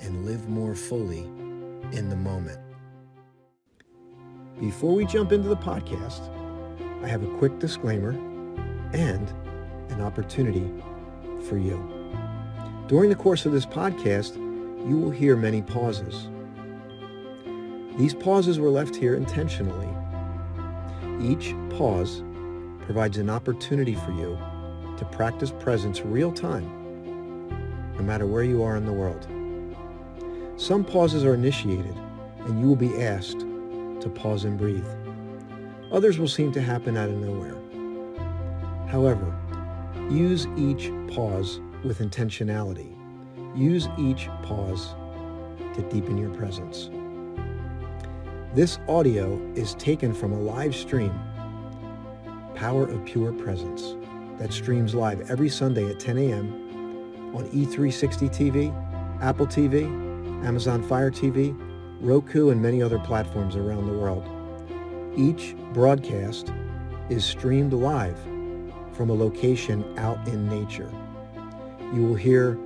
[0.00, 1.20] and live more fully
[1.92, 2.58] in the moment.
[4.60, 6.30] Before we jump into the podcast,
[7.04, 8.10] I have a quick disclaimer
[8.92, 9.32] and
[9.90, 10.70] an opportunity
[11.48, 11.76] for you.
[12.88, 14.36] During the course of this podcast,
[14.88, 16.28] you will hear many pauses.
[17.98, 19.88] These pauses were left here intentionally.
[21.20, 22.22] Each pause
[22.80, 24.38] provides an opportunity for you
[24.96, 26.64] to practice presence real time,
[27.96, 29.26] no matter where you are in the world.
[30.58, 31.94] Some pauses are initiated,
[32.46, 34.86] and you will be asked to pause and breathe.
[35.92, 37.54] Others will seem to happen out of nowhere.
[38.88, 39.34] However,
[40.10, 42.90] use each pause with intentionality.
[43.54, 44.94] Use each pause
[45.74, 46.88] to deepen your presence.
[48.54, 51.12] This audio is taken from a live stream,
[52.54, 53.94] Power of Pure Presence,
[54.38, 57.34] that streams live every Sunday at 10 a.m.
[57.36, 60.05] on E360 TV, Apple TV,
[60.46, 61.56] Amazon Fire TV,
[62.00, 64.24] Roku, and many other platforms around the world.
[65.16, 66.52] Each broadcast
[67.10, 68.16] is streamed live
[68.92, 70.88] from a location out in nature.
[71.92, 72.56] You will hear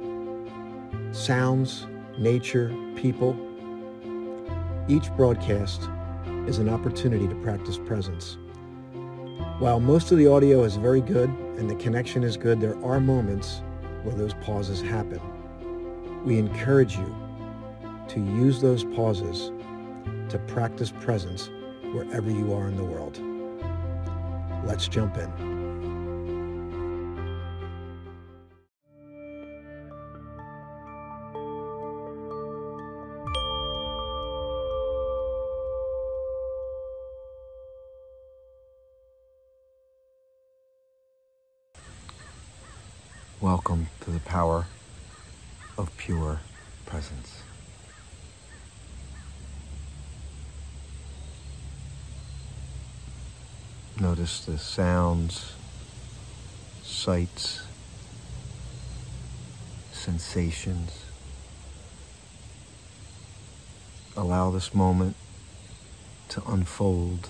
[1.12, 1.86] sounds,
[2.18, 3.34] nature, people.
[4.86, 5.88] Each broadcast
[6.46, 8.36] is an opportunity to practice presence.
[9.58, 13.00] While most of the audio is very good and the connection is good, there are
[13.00, 13.62] moments
[14.02, 15.20] where those pauses happen.
[16.26, 17.29] We encourage you
[18.10, 19.52] to use those pauses
[20.28, 21.48] to practice presence
[21.92, 23.20] wherever you are in the world.
[24.64, 25.30] Let's jump in.
[43.40, 44.66] Welcome to the power
[45.78, 46.40] of pure
[46.86, 47.44] presence.
[54.00, 55.52] Notice the sounds,
[56.82, 57.62] sights,
[59.92, 61.04] sensations.
[64.16, 65.14] Allow this moment
[66.30, 67.28] to unfold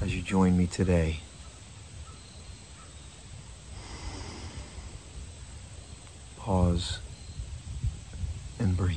[0.00, 1.20] as you join me today.
[6.48, 6.98] pause
[8.58, 8.96] and breathe.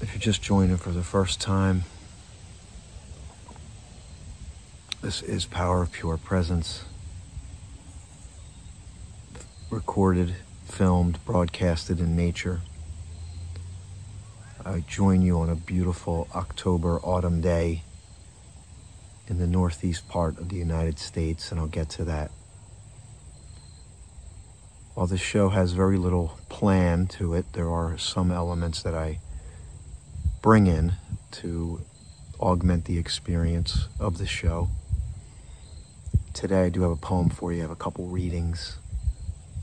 [0.00, 1.84] If you're just joining for the first time,
[5.00, 6.84] this is Power of Pure Presence.
[9.70, 10.34] Recorded,
[10.66, 12.60] filmed, broadcasted in nature.
[14.66, 17.82] I join you on a beautiful October autumn day
[19.28, 22.30] in the northeast part of the United States, and I'll get to that.
[24.92, 29.20] While this show has very little plan to it, there are some elements that I
[30.40, 30.94] bring in
[31.30, 31.80] to
[32.40, 34.68] augment the experience of the show.
[36.32, 37.58] Today, I do have a poem for you.
[37.58, 38.78] I have a couple readings,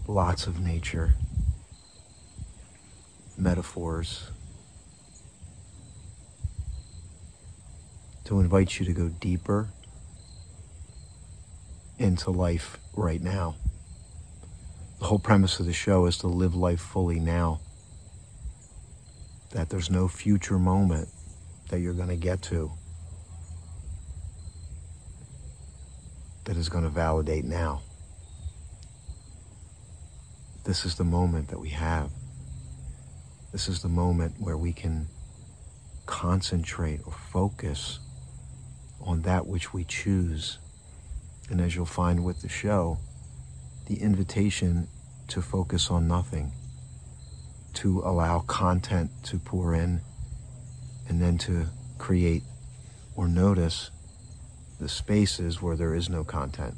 [0.08, 1.14] lots of nature,
[3.38, 4.30] metaphors
[8.26, 9.70] to invite you to go deeper
[11.98, 13.56] into life right now.
[15.00, 17.62] The whole premise of the show is to live life fully now.
[19.56, 21.08] That there's no future moment
[21.70, 22.74] that you're going to get to
[26.44, 27.82] that is going to validate now.
[30.66, 32.12] This is the moment that we have.
[33.54, 35.08] This is the moment where we can
[36.06, 38.00] concentrate or focus
[39.00, 40.58] on that which we choose.
[41.50, 42.98] And as you'll find with the show,
[43.86, 44.90] the invitation
[45.30, 46.52] to focus on nothing,
[47.76, 50.02] to allow content to pour in,
[51.08, 51.68] and then to
[51.98, 52.44] create
[53.16, 53.92] or notice
[54.80, 56.74] the spaces where there is no content.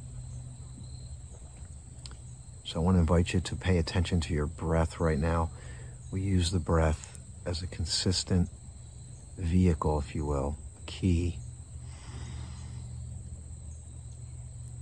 [2.64, 5.50] So I want to invite you to pay attention to your breath right now.
[6.12, 8.50] We use the breath as a consistent
[9.38, 11.40] vehicle, if you will, key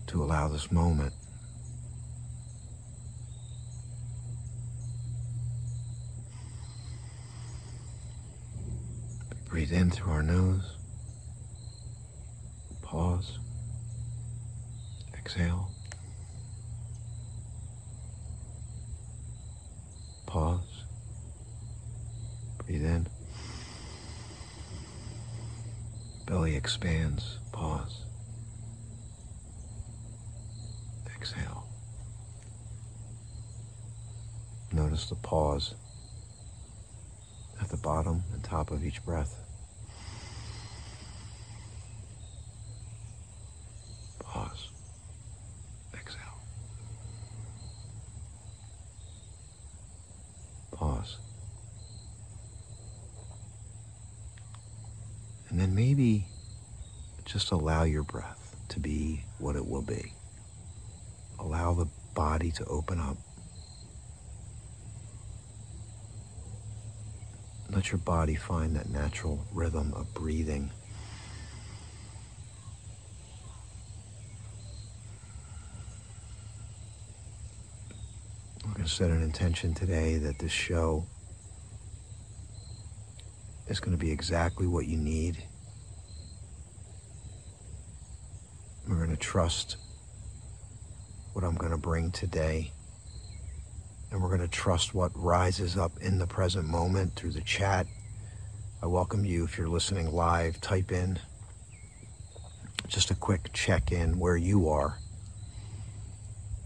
[0.07, 1.13] to allow this moment
[9.55, 10.75] breathe in through our nose.
[12.81, 13.39] Pause.
[15.17, 15.71] Exhale.
[20.25, 20.83] Pause.
[22.65, 23.07] Breathe in.
[26.27, 27.39] Belly expands.
[27.53, 28.03] Pause.
[31.15, 31.65] Exhale.
[34.73, 35.75] Notice the pause
[37.61, 39.43] at the bottom and top of each breath.
[44.19, 44.69] Pause.
[45.93, 46.19] Exhale.
[50.71, 51.17] Pause.
[55.49, 56.25] And then maybe
[57.45, 60.13] just allow your breath to be what it will be.
[61.37, 63.17] Allow the body to open up.
[67.69, 70.71] Let your body find that natural rhythm of breathing.
[78.63, 81.05] I'm going to set an intention today that this show
[83.67, 85.43] is going to be exactly what you need.
[88.87, 89.77] We're going to trust
[91.33, 92.71] what I'm going to bring today.
[94.11, 97.87] And we're going to trust what rises up in the present moment through the chat.
[98.83, 101.17] I welcome you if you're listening live, type in
[102.87, 104.99] just a quick check in where you are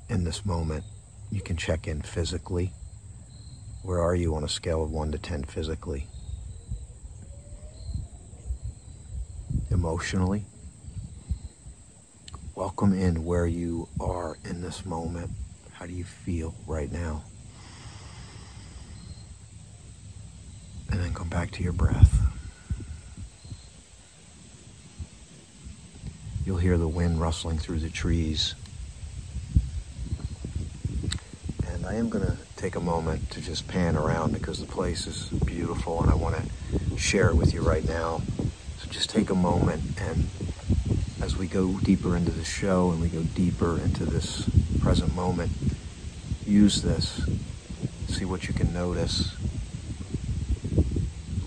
[0.10, 0.84] in this moment.
[1.32, 2.74] You can check in physically.
[3.84, 6.08] Where are you on a scale of 1 to 10 physically?
[9.72, 10.44] Emotionally?
[12.60, 15.32] Welcome in where you are in this moment.
[15.72, 17.24] How do you feel right now?
[20.92, 22.20] And then come back to your breath.
[26.46, 28.56] You'll hear the wind rustling through the trees.
[31.66, 35.08] And I am going to take a moment to just pan around because the place
[35.08, 38.22] is beautiful and I want to share it with you right now.
[38.80, 40.28] So just take a moment and
[41.22, 44.50] as we go deeper into the show and we go deeper into this
[44.80, 45.52] present moment,
[46.46, 47.22] use this.
[48.08, 49.36] See what you can notice.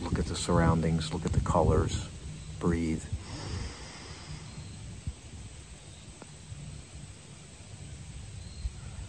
[0.03, 2.09] Look at the surroundings, look at the colors,
[2.59, 3.03] breathe.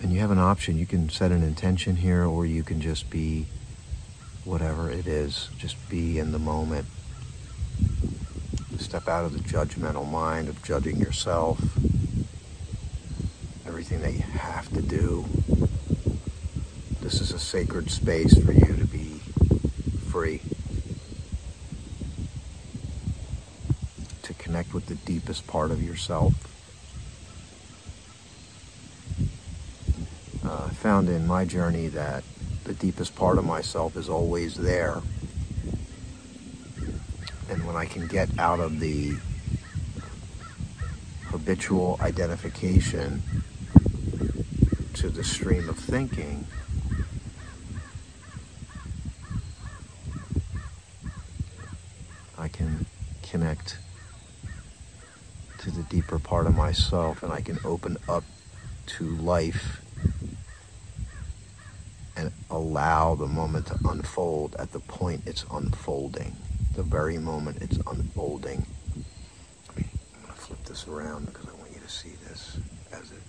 [0.02, 0.78] And you have an option.
[0.78, 3.48] You can set an intention here, or you can just be
[4.44, 6.86] whatever it is, just be in the moment
[8.94, 11.60] step out of the judgmental mind of judging yourself,
[13.66, 15.26] everything that you have to do.
[17.02, 19.20] This is a sacred space for you to be
[20.12, 20.42] free,
[24.22, 26.36] to connect with the deepest part of yourself.
[30.46, 32.24] Uh, I found in my journey that
[32.66, 35.02] the deepest part of myself is always there
[37.74, 39.16] when I can get out of the
[41.26, 43.24] habitual identification
[44.94, 46.46] to the stream of thinking,
[52.38, 52.86] I can
[53.24, 53.80] connect
[55.58, 58.24] to the deeper part of myself and I can open up
[58.86, 59.82] to life
[62.16, 66.36] and allow the moment to unfold at the point it's unfolding
[66.74, 68.66] the very moment it's unfolding.
[69.70, 72.58] I mean, I'm going to flip this around because I want you to see this
[72.92, 73.22] as it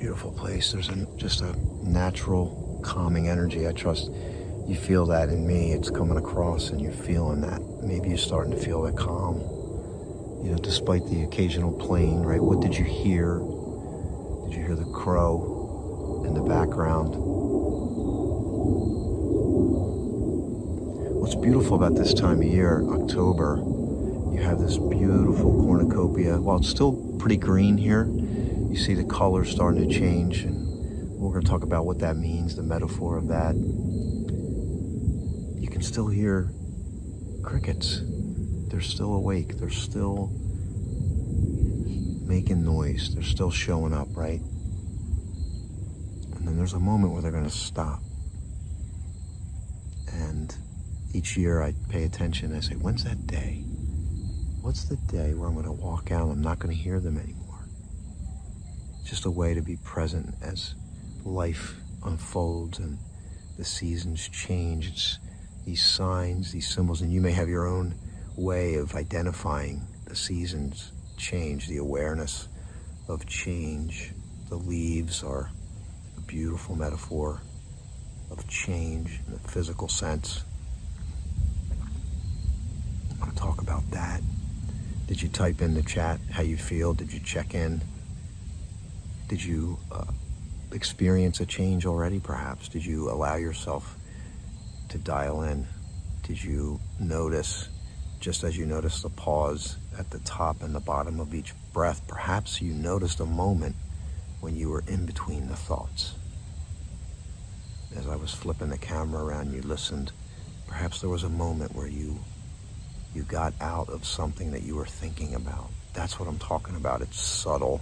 [0.00, 0.72] beautiful place.
[0.72, 3.66] There's a, just a natural calming energy.
[3.66, 4.10] I trust
[4.66, 5.72] you feel that in me.
[5.72, 7.60] It's coming across and you're feeling that.
[7.82, 9.38] Maybe you're starting to feel that calm.
[10.44, 12.40] You know, despite the occasional plane, right?
[12.40, 13.38] What did you hear?
[14.48, 17.14] Did you hear the crow in the background?
[21.20, 23.56] What's beautiful about this time of year, October,
[24.32, 26.40] you have this beautiful cornucopia.
[26.40, 28.08] While it's still pretty green here,
[28.70, 32.16] you see the colors starting to change, and we're going to talk about what that
[32.16, 33.56] means, the metaphor of that.
[35.60, 36.52] You can still hear
[37.42, 38.02] crickets.
[38.68, 39.58] They're still awake.
[39.58, 40.30] They're still
[42.26, 43.12] making noise.
[43.12, 44.40] They're still showing up, right?
[46.36, 48.00] And then there's a moment where they're going to stop.
[50.12, 50.54] And
[51.12, 52.56] each year I pay attention.
[52.56, 53.64] I say, when's that day?
[54.60, 57.18] What's the day where I'm going to walk out I'm not going to hear them
[57.18, 57.39] anymore?
[59.10, 60.76] Just a way to be present as
[61.24, 61.74] life
[62.04, 62.96] unfolds and
[63.58, 64.86] the seasons change.
[64.86, 65.18] It's
[65.64, 67.96] these signs, these symbols, and you may have your own
[68.36, 72.46] way of identifying the seasons change, the awareness
[73.08, 74.12] of change.
[74.48, 75.50] The leaves are
[76.16, 77.42] a beautiful metaphor
[78.30, 80.44] of change in the physical sense.
[83.16, 84.20] I want to talk about that.
[85.08, 86.94] Did you type in the chat how you feel?
[86.94, 87.82] Did you check in?
[89.30, 90.06] Did you uh,
[90.72, 92.68] experience a change already, perhaps?
[92.68, 93.94] Did you allow yourself
[94.88, 95.68] to dial in?
[96.24, 97.68] Did you notice,
[98.18, 102.02] just as you noticed the pause at the top and the bottom of each breath,
[102.08, 103.76] perhaps you noticed a moment
[104.40, 106.14] when you were in between the thoughts?
[107.96, 110.10] As I was flipping the camera around, you listened.
[110.66, 112.18] Perhaps there was a moment where you
[113.14, 115.70] you got out of something that you were thinking about.
[115.94, 117.00] That's what I'm talking about.
[117.00, 117.80] It's subtle.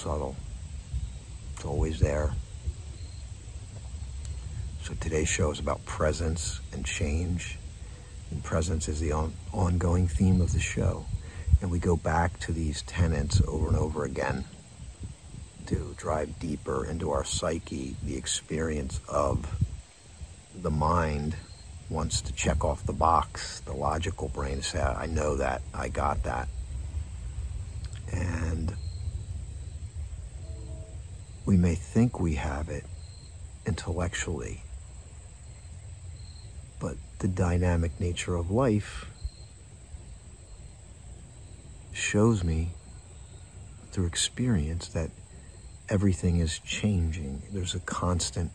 [0.00, 0.34] Subtle.
[1.52, 2.30] It's always there.
[4.82, 7.58] So today's show is about presence and change.
[8.30, 11.04] And presence is the on- ongoing theme of the show.
[11.60, 14.46] And we go back to these tenets over and over again
[15.66, 19.54] to drive deeper into our psyche, the experience of
[20.62, 21.36] the mind
[21.90, 26.22] wants to check off the box, the logical brain says, I know that, I got
[26.22, 26.48] that.
[28.10, 28.74] And
[31.46, 32.84] we may think we have it
[33.66, 34.62] intellectually,
[36.78, 39.06] but the dynamic nature of life
[41.92, 42.70] shows me
[43.90, 45.10] through experience that
[45.88, 47.42] everything is changing.
[47.52, 48.50] There's a constant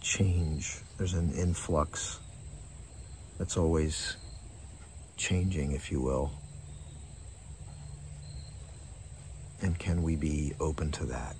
[0.00, 2.20] change, there's an influx
[3.38, 4.16] that's always
[5.16, 6.32] changing, if you will.
[9.62, 11.36] And can we be open to that?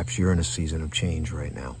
[0.00, 1.76] Perhaps you're in a season of change right now.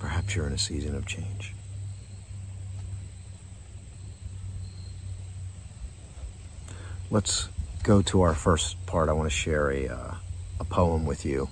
[0.00, 1.54] Perhaps you're in a season of change.
[7.08, 7.48] Let's
[7.84, 9.08] go to our first part.
[9.08, 10.14] I want to share a, uh,
[10.58, 11.48] a poem with you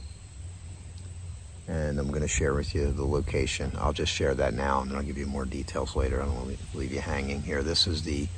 [1.69, 3.73] and I'm going to share with you the location.
[3.79, 6.23] I'll just share that now, and then I'll give you more details later.
[6.23, 7.63] I don't want to leave you hanging here.
[7.63, 8.29] This is the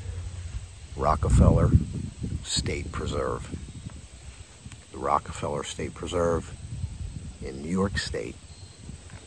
[0.97, 1.71] Rockefeller
[2.43, 3.49] State Preserve.
[4.93, 6.53] The Rockefeller State Preserve
[7.43, 8.37] in New York State,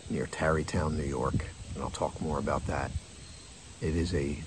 [0.09, 2.91] near Tarrytown, New York, and I'll talk more about that.
[3.81, 4.37] It is a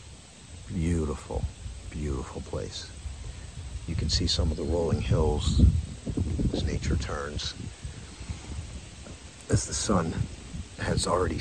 [0.68, 1.44] beautiful,
[1.90, 2.90] beautiful place.
[3.86, 5.62] You can see some of the rolling hills
[6.52, 7.54] as nature turns
[9.50, 10.14] as the sun
[10.78, 11.40] has already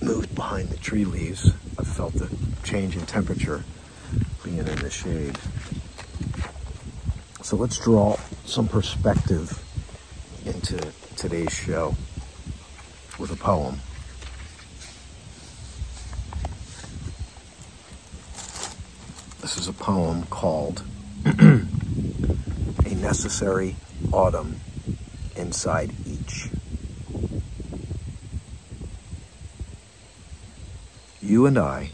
[0.00, 2.28] moved behind the tree leaves, I've felt the
[2.62, 3.64] change in temperature
[4.44, 5.38] being in the shade.
[7.42, 9.62] So let's draw some perspective
[10.44, 10.78] into
[11.16, 11.94] today's show
[13.18, 13.80] with a poem.
[19.40, 20.82] This is a poem called
[21.26, 23.76] A Necessary
[24.12, 24.60] Autumn
[25.36, 26.48] Inside Each.
[31.32, 31.88] You and I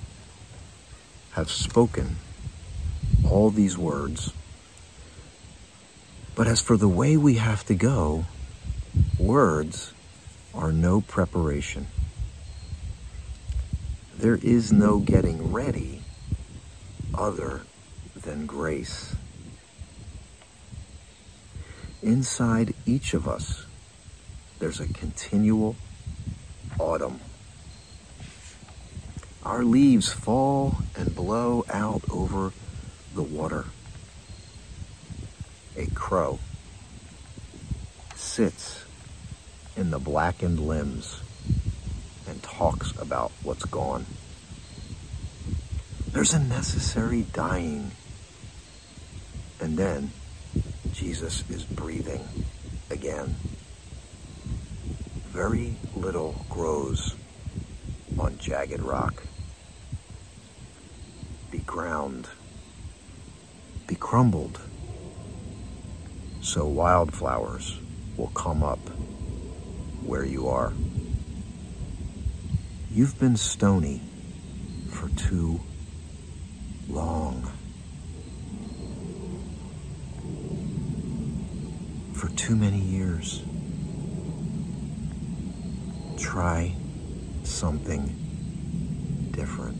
[1.30, 2.16] have spoken
[3.30, 4.32] all these words.
[6.34, 8.24] But as for the way we have to go,
[9.16, 9.92] words
[10.52, 11.86] are no preparation.
[14.16, 16.02] There is no getting ready
[17.14, 17.60] other
[18.16, 19.14] than grace.
[22.02, 23.64] Inside each of us,
[24.58, 25.76] there's a continual
[26.80, 27.20] autumn
[29.44, 32.52] Our leaves fall and blow out over
[33.14, 33.66] the water.
[35.76, 36.38] A crow
[38.14, 38.84] sits
[39.76, 41.20] in the blackened limbs
[42.26, 44.06] and talks about what's gone.
[46.12, 47.92] There's a necessary dying.
[49.60, 50.10] And then
[50.92, 52.24] Jesus is breathing
[52.90, 53.36] again.
[55.28, 57.14] Very little grows
[58.20, 59.22] on jagged rock.
[61.50, 62.28] Be ground,
[63.86, 64.60] be crumbled,
[66.40, 67.78] so wildflowers
[68.16, 68.80] will come up
[70.04, 70.72] where you are.
[72.90, 74.00] You've been stony
[74.90, 75.60] for too
[76.88, 77.52] long.
[82.14, 83.42] For too many years.
[86.18, 86.74] Try
[87.58, 88.06] something
[89.32, 89.76] different.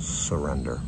[0.00, 0.80] Surrender.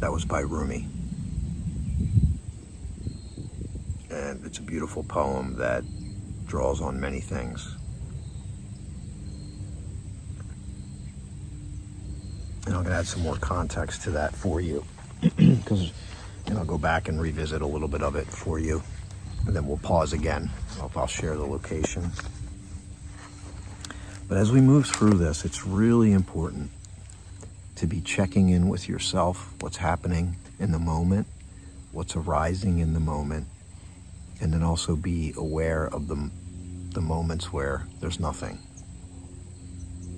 [0.00, 0.88] That was by Rumi.
[4.10, 5.84] And it's a beautiful poem that
[6.46, 7.77] draws on many things.
[12.68, 14.84] And I'm going to add some more context to that for you
[15.36, 15.90] because
[16.46, 18.82] and I'll go back and revisit a little bit of it for you.
[19.46, 20.50] And then we'll pause again.
[20.78, 22.10] I'll, I'll share the location.
[24.28, 26.70] But as we move through this, it's really important
[27.76, 31.26] to be checking in with yourself, what's happening in the moment,
[31.92, 33.46] what's arising in the moment,
[34.42, 36.30] and then also be aware of the,
[36.90, 38.58] the moments where there's nothing.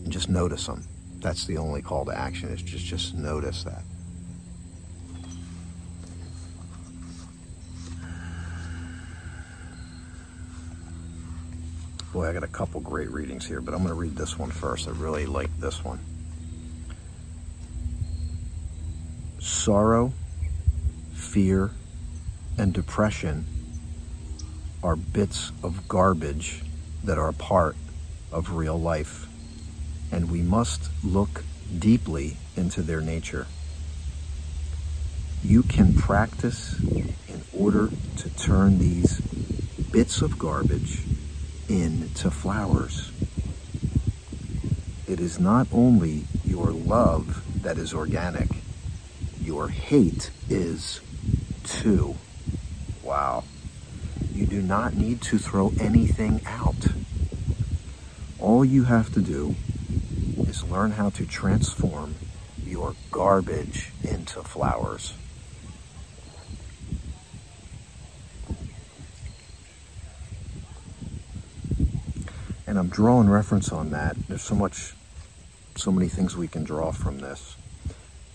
[0.02, 0.84] And just notice them.
[1.20, 3.82] That's the only call to action is just, just notice that.
[12.12, 14.50] Boy, I got a couple great readings here, but I'm going to read this one
[14.50, 14.88] first.
[14.88, 16.00] I really like this one.
[19.38, 20.12] Sorrow,
[21.12, 21.70] fear,
[22.58, 23.46] and depression
[24.82, 26.62] are bits of garbage
[27.04, 27.76] that are a part
[28.32, 29.26] of real life,
[30.12, 31.44] and we must look
[31.78, 33.46] deeply into their nature.
[35.42, 39.20] You can practice in order to turn these
[39.92, 41.00] bits of garbage
[41.68, 43.10] into flowers.
[45.06, 48.48] It is not only your love that is organic,
[49.40, 51.00] your hate is
[51.64, 52.16] too.
[53.02, 53.44] Wow.
[54.32, 56.86] You do not need to throw anything out.
[58.38, 59.54] All you have to do
[60.64, 62.14] learn how to transform
[62.64, 65.14] your garbage into flowers.
[72.66, 74.16] And I'm drawing reference on that.
[74.28, 74.94] There's so much,
[75.76, 77.56] so many things we can draw from this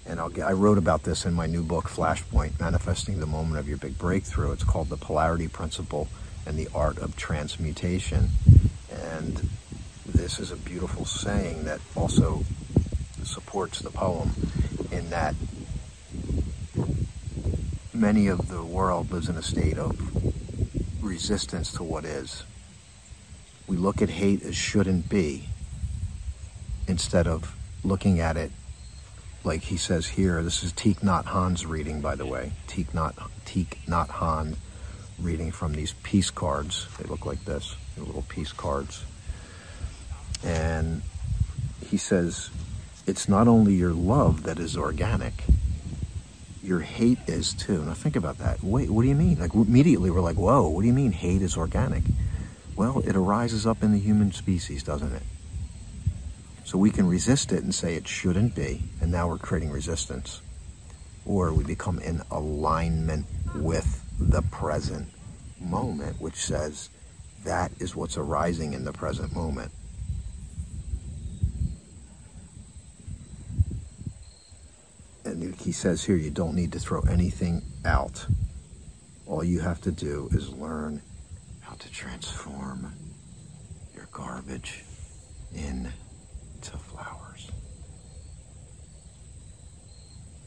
[0.08, 3.60] and I'll get, I wrote about this in my new book, Flashpoint, Manifesting the Moment
[3.60, 4.52] of Your Big Breakthrough.
[4.52, 6.08] It's called The Polarity Principle
[6.46, 8.30] and the Art of Transmutation.
[8.92, 9.50] And
[10.16, 12.44] this is a beautiful saying that also
[13.24, 14.32] supports the poem
[14.92, 15.36] in that
[17.94, 19.96] many of the world lives in a state of
[21.04, 22.44] resistance to what is.
[23.68, 25.48] We look at hate as shouldn't be
[26.88, 28.52] instead of looking at it
[29.46, 32.52] like he says here, this is Thich Nhat Hanh's reading, by the way.
[32.68, 34.56] Teek Not, Thich Nhat Hanh
[35.20, 36.88] reading from these peace cards.
[36.98, 39.06] They look like this, They're little peace cards.
[40.46, 41.02] And
[41.88, 42.50] he says,
[43.08, 45.34] it's not only your love that is organic,
[46.64, 47.84] your hate is too.
[47.84, 48.64] Now think about that.
[48.64, 49.40] Wait, what do you mean?
[49.40, 52.04] Like immediately we're like, whoa, what do you mean hate is organic?
[52.76, 55.24] Well, it arises up in the human species, doesn't it?
[56.66, 60.42] So we can resist it and say it shouldn't be, and now we're creating resistance.
[61.26, 65.08] Or we become in alignment with the present
[65.60, 66.90] moment, which says
[67.44, 69.72] that is what's arising in the present moment.
[75.24, 78.26] And he says here, you don't need to throw anything out.
[79.28, 81.02] All you have to do is learn
[81.60, 82.94] how to transform
[83.94, 84.84] your garbage
[85.54, 87.52] into flowers.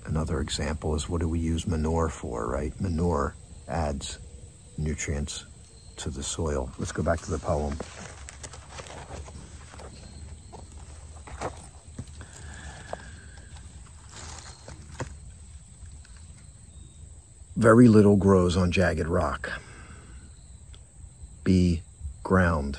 [0.07, 2.73] Another example is what do we use manure for, right?
[2.81, 3.37] Manure
[3.69, 4.19] adds
[4.79, 5.45] nutrients
[5.97, 6.71] to the soil.
[6.79, 7.77] Let's go back to the poem.
[17.59, 19.51] Very little grows on jagged rock.
[21.43, 21.83] Be
[22.23, 22.79] ground,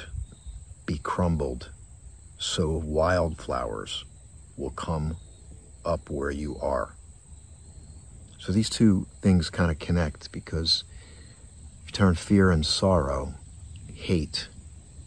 [0.85, 1.69] be crumbled,
[2.37, 4.05] so wildflowers
[4.55, 5.17] will come
[5.83, 6.95] up where you are.
[8.37, 10.85] So these two things kind of connect because
[11.81, 13.33] if you turn fear and sorrow,
[13.93, 14.47] hate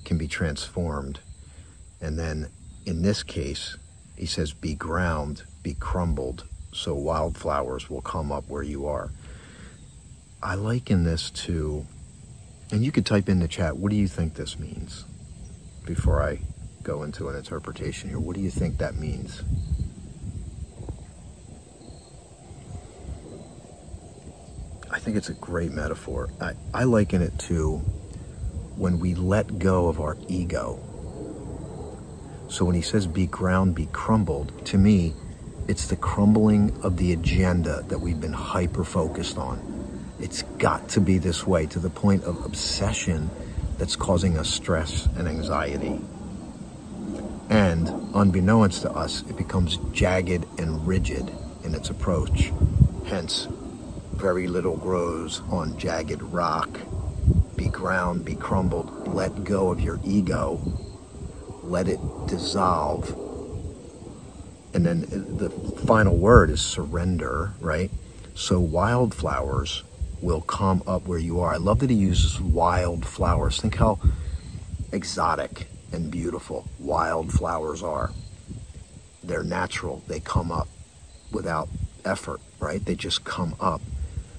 [0.05, 1.21] can be transformed.
[1.99, 2.51] And then
[2.85, 3.79] in this case,
[4.19, 9.11] he says, be ground, be crumbled, so wildflowers will come up where you are.
[10.43, 11.87] I liken this to,
[12.73, 15.05] and you could type in the chat, what do you think this means?
[15.87, 16.41] Before I
[16.83, 19.45] go into an interpretation here, what do you think that means?
[24.91, 26.29] I think it's a great metaphor.
[26.41, 27.77] I, I liken it to
[28.77, 30.81] when we let go of our ego.
[32.49, 35.15] So when he says be ground, be crumbled, to me,
[35.69, 39.82] it's the crumbling of the agenda that we've been hyper focused on.
[40.23, 43.29] It's got to be this way to the point of obsession
[43.77, 46.01] that's causing us stress and anxiety.
[47.51, 51.29] And unbeknownst to us, it becomes jagged and rigid
[51.65, 52.53] in its approach.
[53.07, 53.49] Hence,
[54.13, 56.79] very little grows on jagged rock.
[57.57, 59.09] Be ground, be crumbled.
[59.09, 60.61] Let go of your ego.
[61.65, 63.11] Let it dissolve.
[64.73, 65.51] And then uh, the
[65.85, 67.91] final word is surrender, right?
[68.35, 69.83] So wildflowers
[70.23, 71.53] will come up where you are.
[71.53, 73.61] I love that he uses wildflowers.
[73.61, 73.99] Think how
[74.93, 78.11] exotic and beautiful wildflowers are.
[79.23, 80.03] They're natural.
[80.09, 80.69] They come up
[81.31, 81.69] without
[82.05, 82.85] effort, right?
[82.85, 83.81] They just come up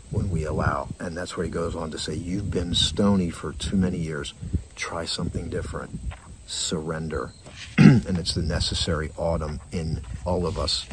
[0.10, 0.88] when we allow.
[1.00, 4.34] And that's where he goes on to say, You've been stony for too many years.
[4.76, 6.00] Try something different.
[6.48, 7.32] Surrender.
[7.78, 10.88] and it's the necessary autumn in all of us.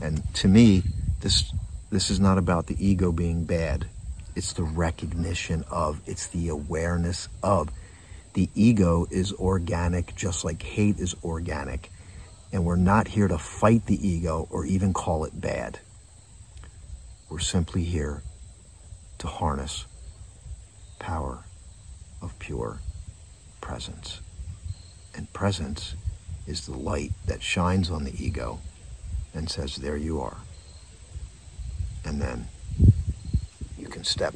[0.00, 0.82] And to me,
[1.20, 1.52] this
[1.90, 3.86] this is not about the ego being bad.
[4.34, 7.70] It's the recognition of, it's the awareness of.
[8.34, 11.90] The ego is organic, just like hate is organic.
[12.52, 15.80] And we're not here to fight the ego or even call it bad.
[17.28, 18.22] We're simply here
[19.18, 19.86] to harness
[20.98, 21.44] power
[22.22, 22.80] of pure
[23.60, 24.20] presence.
[25.14, 25.94] And presence
[26.46, 28.60] is the light that shines on the ego
[29.34, 30.38] and says, There you are.
[32.04, 32.48] And then
[34.00, 34.34] can step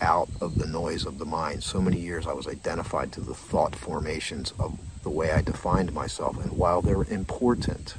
[0.00, 1.62] out of the noise of the mind.
[1.62, 5.92] So many years I was identified to the thought formations of the way I defined
[5.92, 6.42] myself.
[6.42, 7.94] And while they're important,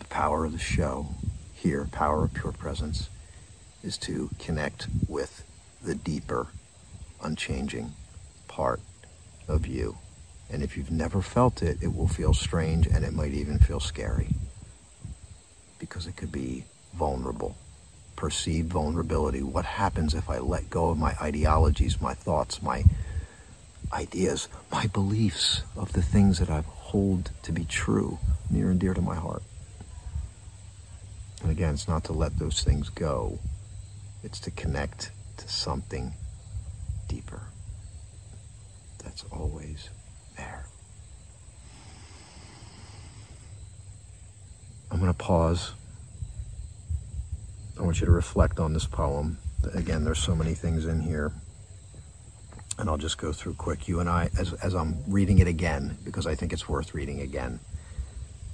[0.00, 1.14] the power of the show
[1.54, 3.08] here, power of pure presence,
[3.82, 5.46] is to connect with
[5.82, 6.48] the deeper,
[7.22, 7.94] unchanging
[8.48, 8.82] part
[9.48, 9.96] of you.
[10.50, 13.80] And if you've never felt it, it will feel strange and it might even feel
[13.80, 14.28] scary
[15.78, 17.56] because it could be vulnerable.
[18.18, 19.44] Perceived vulnerability.
[19.44, 22.82] What happens if I let go of my ideologies, my thoughts, my
[23.92, 28.18] ideas, my beliefs of the things that I hold to be true,
[28.50, 29.44] near and dear to my heart?
[31.42, 33.38] And again, it's not to let those things go,
[34.24, 36.12] it's to connect to something
[37.06, 37.42] deeper
[39.04, 39.90] that's always
[40.36, 40.66] there.
[44.90, 45.70] I'm going to pause.
[47.78, 49.38] I want you to reflect on this poem.
[49.74, 51.32] Again, there's so many things in here.
[52.76, 53.86] And I'll just go through quick.
[53.86, 57.20] You and I, as, as I'm reading it again, because I think it's worth reading
[57.20, 57.60] again,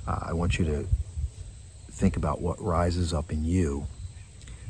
[0.07, 0.87] uh, I want you to
[1.91, 3.87] think about what rises up in you.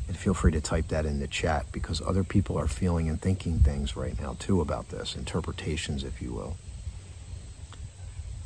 [0.06, 3.20] And feel free to type that in the chat because other people are feeling and
[3.20, 6.56] thinking things right now too about this, interpretations, if you will.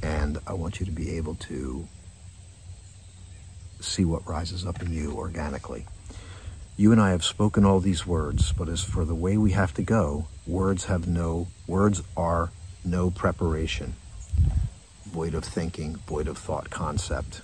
[0.02, 1.86] And I want you to be able to
[3.80, 5.84] see what rises up in you organically.
[6.78, 9.74] You and I have spoken all these words, but as for the way we have
[9.74, 12.50] to go, words have no words are
[12.84, 13.96] no preparation.
[15.04, 17.40] Void of thinking, void of thought concept.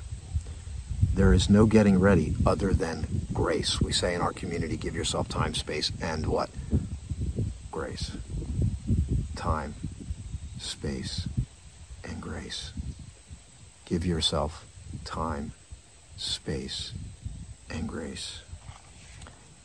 [1.13, 3.81] There is no getting ready other than grace.
[3.81, 6.49] We say in our community, give yourself time, space, and what?
[7.73, 8.13] Grace.
[9.35, 9.75] Time,
[10.61, 11.27] space,
[12.05, 12.73] and grace.
[13.85, 14.65] Give yourself
[15.05, 15.55] time,
[16.17, 16.93] space,
[17.69, 18.43] and grace.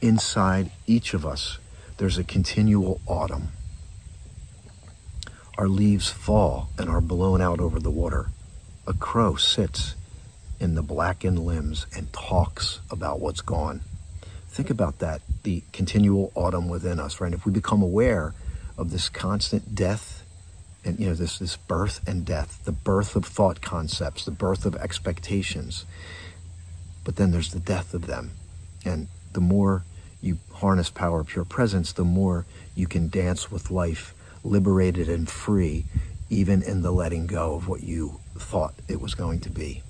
[0.02, 1.58] Inside each of us,
[1.98, 3.50] there's a continual autumn.
[5.58, 8.30] Our leaves fall and are blown out over the water.
[8.88, 9.96] A crow sits
[10.60, 13.82] in the blackened limbs and talks about what's gone.
[14.48, 17.34] Think about that, the continual autumn within us, right?
[17.34, 18.34] If we become aware
[18.78, 20.24] of this constant death
[20.86, 24.66] and you know this this birth and death, the birth of thought concepts, the birth
[24.66, 25.86] of expectations,
[27.04, 28.32] but then there's the death of them.
[28.86, 29.08] And
[29.40, 29.86] the more
[30.22, 35.30] you harness power of pure presence, the more you can dance with life, liberated and
[35.30, 35.86] free,
[36.30, 39.82] even in the letting go of what you thought it was going to be.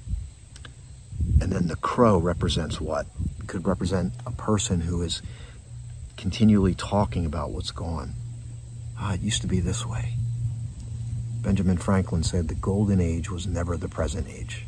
[1.42, 3.08] And then the crow represents what?
[3.48, 5.24] Could represent a person who is
[6.16, 8.14] continually talking about what's gone.
[9.00, 10.14] Ah, it used to be this way.
[11.42, 14.68] Benjamin Franklin said the golden age was never the present age.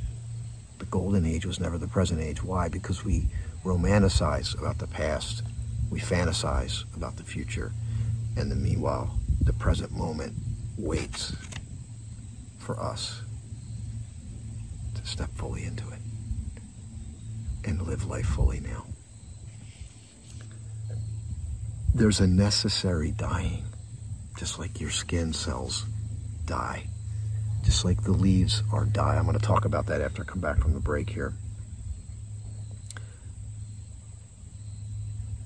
[0.79, 2.43] The golden age was never the present age.
[2.43, 2.67] Why?
[2.67, 3.27] Because we
[3.63, 5.43] romanticize about the past,
[5.89, 7.71] we fantasize about the future,
[8.37, 10.33] and the meanwhile, the present moment
[10.77, 11.35] waits
[12.59, 13.21] for us
[14.95, 15.99] to step fully into it
[17.65, 18.85] and live life fully now.
[21.93, 23.65] There's a necessary dying,
[24.37, 25.85] just like your skin cells
[26.45, 26.87] die,
[27.63, 29.17] just like the leaves are die.
[29.17, 31.33] I'm going to talk about that after I come back from the break here.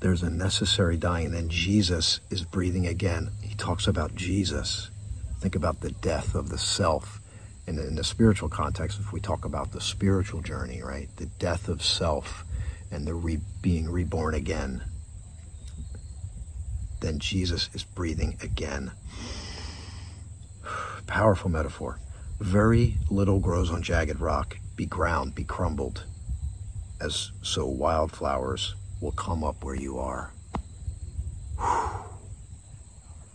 [0.05, 3.31] There's a necessary dying, and Jesus is breathing again.
[3.41, 4.91] He talks about Jesus.
[5.39, 7.19] Think about the death of the self
[7.65, 11.09] the, in the spiritual context, if we talk about the spiritual journey, right?
[11.15, 12.43] The death of self
[12.91, 14.83] and the re, being reborn again,
[17.01, 18.91] then Jesus is breathing again.
[21.07, 21.97] Powerful metaphor.
[22.39, 24.55] Very little grows on jagged rock.
[24.75, 26.03] Be ground, be crumbled,
[27.01, 30.33] as so wildflowers will come up where you are.
[31.59, 31.91] Whew.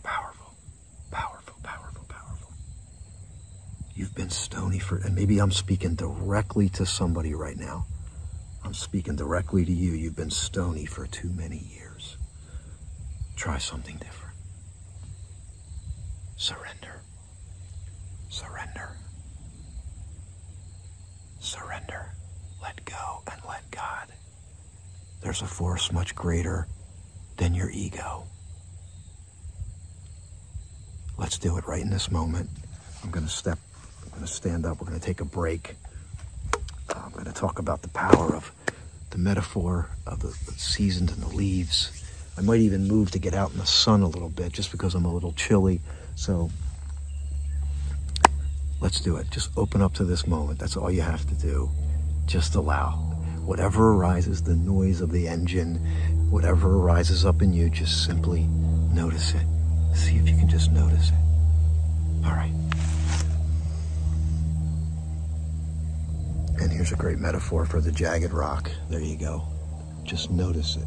[0.03, 0.53] Powerful,
[1.11, 2.49] powerful, powerful, powerful.
[3.95, 7.85] You've been stony for, and maybe I'm speaking directly to somebody right now.
[8.65, 9.93] I'm speaking directly to you.
[9.93, 12.17] You've been stony for too many years.
[13.37, 14.35] Try something different.
[16.35, 17.01] Surrender.
[18.27, 18.89] Surrender.
[21.39, 22.11] Surrender.
[22.61, 24.07] Let go and let God.
[25.21, 26.67] There's a force much greater
[27.37, 28.23] than your ego.
[31.17, 32.49] Let's do it right in this moment.
[33.03, 33.59] I'm going to step
[34.03, 34.81] I'm going to stand up.
[34.81, 35.75] We're going to take a break.
[36.89, 38.51] Uh, I'm going to talk about the power of
[39.11, 42.03] the metaphor of the, the seasons and the leaves.
[42.37, 44.95] I might even move to get out in the sun a little bit just because
[44.95, 45.81] I'm a little chilly.
[46.15, 46.49] So
[48.79, 49.29] let's do it.
[49.29, 50.59] Just open up to this moment.
[50.59, 51.69] That's all you have to do.
[52.25, 53.10] Just allow.
[53.45, 55.75] Whatever arises, the noise of the engine,
[56.29, 58.43] whatever arises up in you, just simply
[58.93, 59.45] notice it.
[59.95, 62.25] See if you can just notice it.
[62.25, 62.53] All right.
[66.61, 68.71] And here's a great metaphor for the jagged rock.
[68.89, 69.43] There you go.
[70.03, 70.85] Just notice it.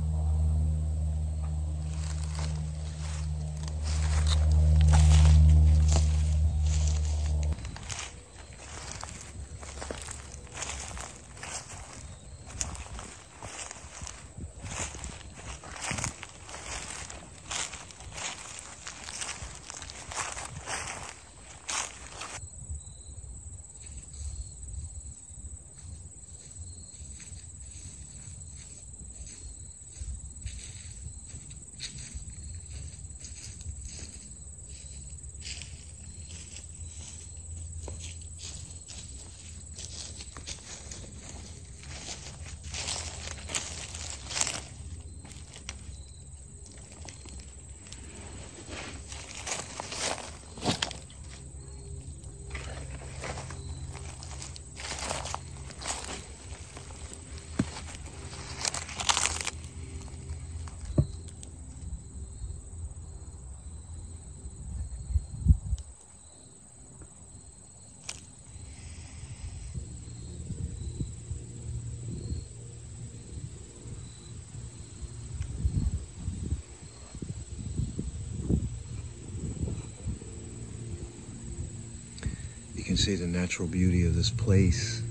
[82.94, 85.03] can see the natural beauty of this place.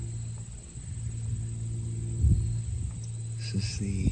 [3.38, 4.10] This is the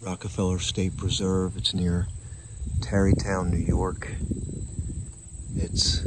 [0.00, 1.56] Rockefeller State Preserve.
[1.56, 2.06] It's near
[2.80, 4.12] Tarrytown, New York.
[5.56, 6.06] It's,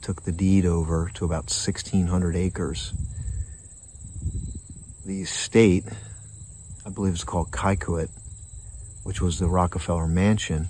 [0.00, 2.92] took the deed over to about 1600 acres.
[5.04, 5.84] The estate,
[6.86, 8.08] I believe it's called Kykuit,
[9.04, 10.68] which was the Rockefeller Mansion,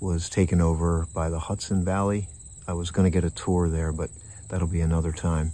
[0.00, 2.28] was taken over by the Hudson Valley.
[2.68, 4.10] I was going to get a tour there, but
[4.48, 5.52] that'll be another time.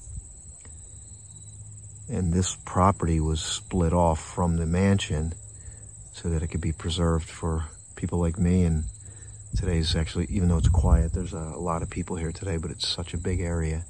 [2.09, 5.33] And this property was split off from the mansion
[6.13, 7.65] so that it could be preserved for
[7.97, 8.65] people like me.
[8.65, 8.85] And
[9.57, 12.89] today's actually, even though it's quiet, there's a, lot of people here today, but it's
[12.89, 13.85] such a big area.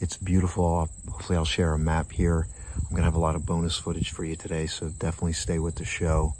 [0.00, 0.88] It's beautiful.
[1.10, 2.48] Hopefully I'll share a map here.
[2.76, 5.58] I'm going to have a lot of bonus footage for you today, so definitely stay
[5.58, 6.34] with the show.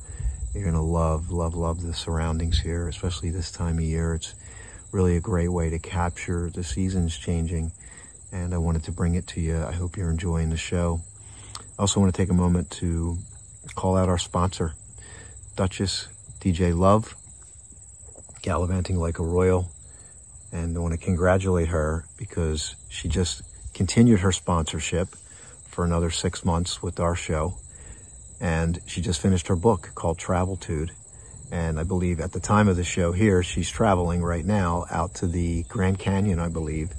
[0.54, 4.14] You're going to love, love, love the surroundings here, especially this time of year.
[4.14, 4.34] It's
[4.92, 7.72] really a great way to capture the seasons changing,
[8.32, 9.64] and I wanted to bring it to you.
[9.64, 11.00] I hope you're enjoying the show.
[11.56, 13.16] I also want to take a moment to
[13.74, 14.74] call out our sponsor,
[15.56, 17.14] Duchess DJ Love,
[18.42, 19.70] gallivanting like a royal.
[20.52, 23.40] And I want to congratulate her because she just
[23.72, 25.08] continued her sponsorship
[25.64, 27.54] for another six months with our show.
[28.42, 30.90] And she just finished her book called Traveltude.
[31.52, 35.14] And I believe at the time of the show here, she's traveling right now out
[35.16, 36.90] to the Grand Canyon, I believe.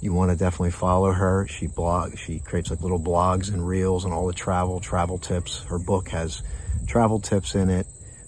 [0.00, 1.46] You want to definitely follow her.
[1.46, 5.62] She blog, she creates like little blogs and reels and all the travel, travel tips.
[5.62, 6.42] Her book has
[6.88, 7.86] travel tips in it,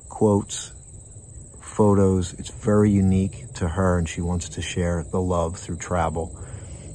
[0.08, 0.72] quotes,
[1.60, 2.32] photos.
[2.34, 6.38] It's very unique to her and she wants to share the love through travel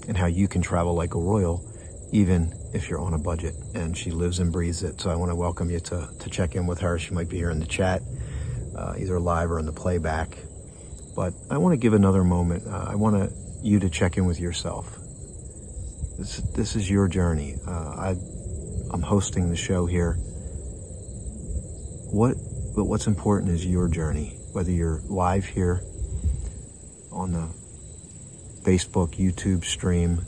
[0.08, 1.64] and how you can travel like a royal
[2.12, 3.56] even if you're on a budget.
[3.76, 5.02] And she lives and breathes it.
[5.02, 6.98] So I want to welcome you to, to check in with her.
[7.00, 8.02] She might be here in the chat,
[8.76, 10.38] uh, either live or in the playback.
[11.16, 12.66] But I want to give another moment.
[12.68, 13.32] Uh, I want
[13.62, 14.98] you to check in with yourself.
[16.18, 17.56] This, this is your journey.
[17.68, 18.16] Uh, I,
[18.92, 20.14] I'm hosting the show here.
[22.12, 22.36] What,
[22.76, 25.82] but what's important is your journey, whether you're live here
[27.12, 27.50] on the
[28.64, 30.22] Facebook, YouTube stream,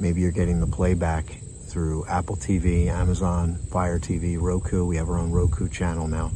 [0.00, 1.24] Maybe you're getting the playback
[1.68, 4.84] through Apple TV, Amazon, Fire TV, Roku.
[4.84, 6.32] We have our own Roku channel now.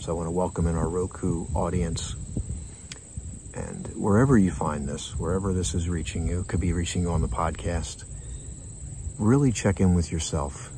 [0.00, 2.14] So I want to welcome in our Roku audience.
[3.54, 7.22] And wherever you find this, wherever this is reaching you, could be reaching you on
[7.22, 8.04] the podcast,
[9.18, 10.70] really check in with yourself.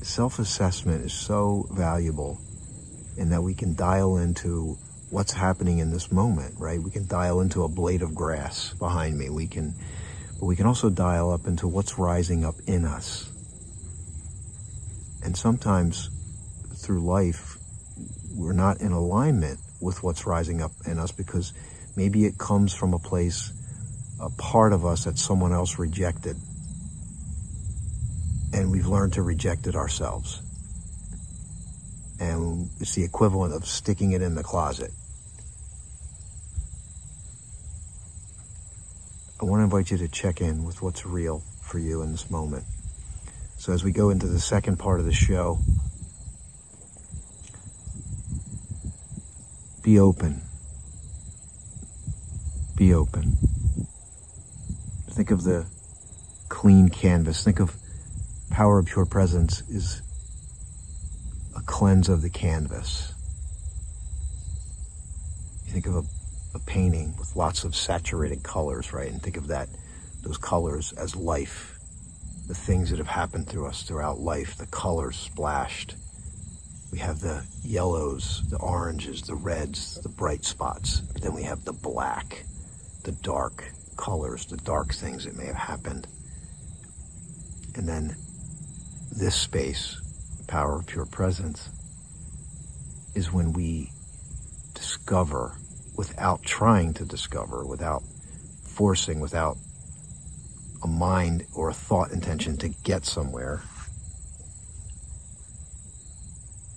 [0.00, 2.40] Self assessment is so valuable
[3.18, 4.78] in that we can dial into
[5.10, 6.80] what's happening in this moment, right?
[6.80, 9.30] We can dial into a blade of grass behind me.
[9.30, 9.74] We can,
[10.40, 13.30] but we can also dial up into what's rising up in us.
[15.22, 16.10] And sometimes
[16.76, 17.56] through life,
[18.34, 21.52] we're not in alignment with what's rising up in us because
[21.96, 23.52] maybe it comes from a place,
[24.20, 26.36] a part of us that someone else rejected.
[28.52, 30.42] And we've learned to reject it ourselves
[32.18, 34.90] and it's the equivalent of sticking it in the closet.
[39.40, 42.30] I want to invite you to check in with what's real for you in this
[42.30, 42.64] moment.
[43.58, 45.58] So as we go into the second part of the show,
[49.82, 50.40] be open.
[52.76, 53.36] Be open.
[55.10, 55.66] Think of the
[56.48, 57.44] clean canvas.
[57.44, 57.74] Think of
[58.50, 60.00] power of pure presence is
[61.76, 63.12] cleanse of the canvas.
[65.66, 66.02] You think of a,
[66.54, 69.12] a painting with lots of saturated colors, right?
[69.12, 69.68] And think of that,
[70.22, 71.78] those colors as life,
[72.48, 75.96] the things that have happened through us throughout life, the colors splashed.
[76.90, 81.00] We have the yellows, the oranges, the reds, the bright spots.
[81.00, 82.46] But then we have the black,
[83.04, 83.64] the dark
[83.98, 86.06] colors, the dark things that may have happened.
[87.74, 88.16] And then
[89.12, 90.00] this space
[90.46, 91.68] power of pure presence
[93.14, 93.90] is when we
[94.74, 95.56] discover
[95.96, 98.02] without trying to discover, without
[98.62, 99.56] forcing, without
[100.82, 103.62] a mind or a thought intention to get somewhere,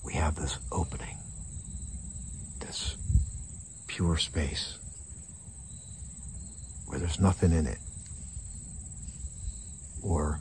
[0.06, 1.18] we have this opening,
[2.60, 2.96] this
[3.88, 4.78] pure space
[6.86, 7.78] where there's nothing in it.
[10.02, 10.40] Or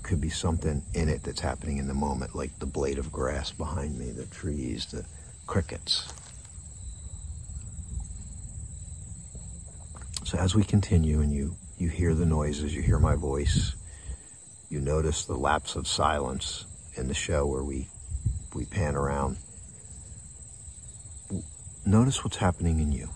[0.00, 3.12] there could be something in it that's happening in the moment, like the blade of
[3.12, 5.04] grass behind me, the trees, the
[5.46, 6.12] crickets.
[10.24, 13.74] So as we continue and you, you hear the noises, you hear my voice,
[14.70, 16.64] you notice the lapse of silence
[16.96, 17.88] in the show where we,
[18.54, 19.36] we pan around.
[21.84, 23.08] Notice what's happening in you.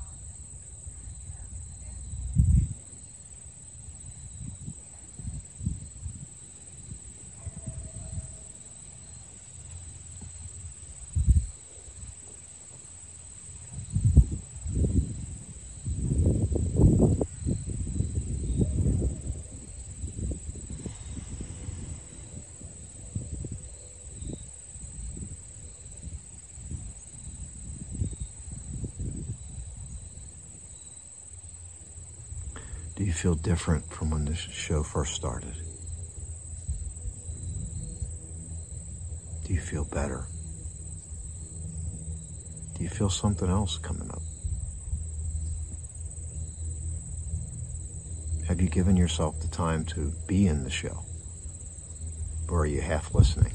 [33.35, 35.55] Different from when this show first started?
[39.47, 40.24] Do you feel better?
[42.76, 44.22] Do you feel something else coming up?
[48.49, 51.05] Have you given yourself the time to be in the show?
[52.49, 53.55] Or are you half listening?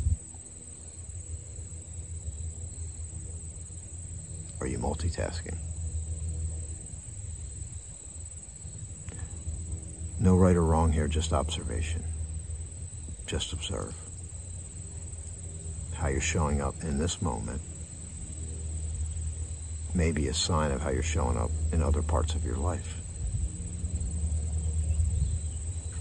[4.60, 5.58] Are you multitasking?
[10.22, 12.04] No right or wrong here, just observation.
[13.26, 13.96] Just observe
[15.96, 17.62] how you're showing up in this moment
[19.94, 23.02] may be a sign of how you're showing up in other parts of your life.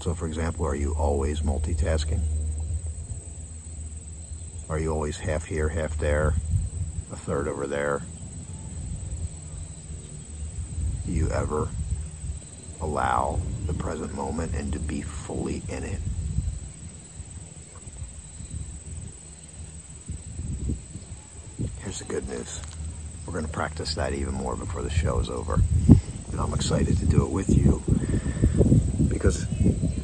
[0.01, 2.21] So, for example, are you always multitasking?
[4.69, 6.33] Are you always half here, half there,
[7.11, 8.01] a third over there?
[11.05, 11.67] Do you ever
[12.81, 15.99] allow the present moment and to be fully in it?
[21.79, 22.61] Here's the good news.
[23.25, 25.61] We're going to practice that even more before the show is over.
[26.31, 27.83] And I'm excited to do it with you
[29.07, 29.45] because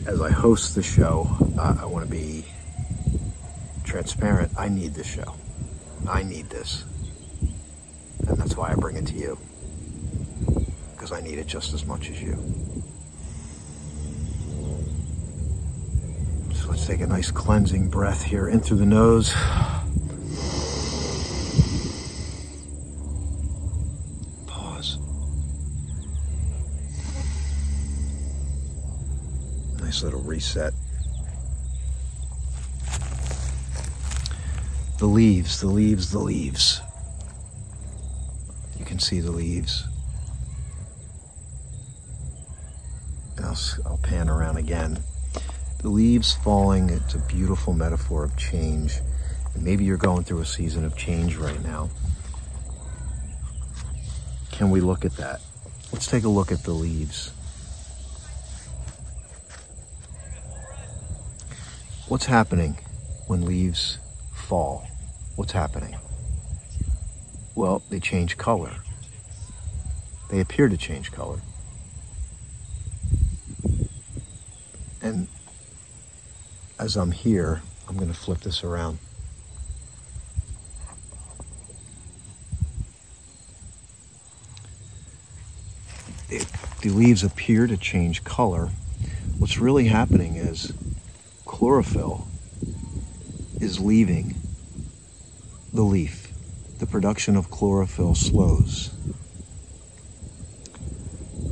[0.07, 2.45] as I host the show, uh, I want to be
[3.84, 4.51] transparent.
[4.57, 5.36] I need this show.
[6.07, 6.84] I need this.
[8.28, 9.38] And that's why I bring it to you.
[10.93, 12.34] Because I need it just as much as you.
[16.53, 19.33] So let's take a nice cleansing breath here in through the nose.
[24.45, 24.99] Pause.
[29.81, 30.73] Nice little reset.
[34.99, 36.81] The leaves, the leaves, the leaves.
[38.77, 39.88] You can see the leaves.
[43.43, 43.57] I'll,
[43.88, 44.99] I'll pan around again.
[45.86, 49.01] The leaves falling, it's a beautiful metaphor of change.
[49.53, 51.91] And maybe you're going through a season of change right now.
[54.51, 55.41] Can we look at that?
[55.93, 57.29] Let's take a look at the leaves.
[62.07, 62.79] What's happening
[63.27, 63.99] when leaves
[64.33, 64.88] fall?
[65.36, 65.95] What's happening?
[67.53, 68.71] Well, they change color.
[70.31, 71.41] They appear to change color.
[75.03, 75.27] And
[76.86, 78.99] as I'm here, I'm going to flip this around.
[86.29, 86.45] It,
[86.83, 88.69] the leaves appear to change color.
[89.39, 90.73] What's really happening is
[91.45, 92.27] chlorophyll
[93.59, 94.36] is leaving
[95.73, 96.31] the leaf.
[96.77, 98.91] The production of chlorophyll slows.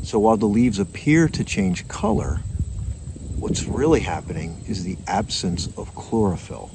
[0.03, 2.41] So while the leaves appear to change color,
[3.43, 6.71] what's really happening is the absence of chlorophyll.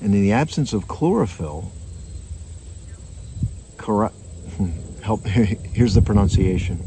[0.00, 1.70] And in the absence of chlorophyll,
[5.02, 6.78] help here's the pronunciation.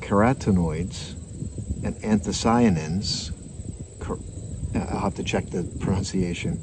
[0.00, 1.14] Carotenoids
[1.82, 3.32] and anthocyanins
[4.74, 6.60] uh, I'll have to check the pronunciation,